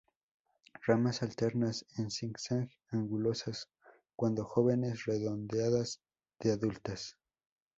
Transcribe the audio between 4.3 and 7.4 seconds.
jóvenes, redondeadas de adultas.